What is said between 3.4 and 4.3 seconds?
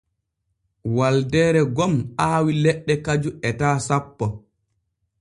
etaa sanpo.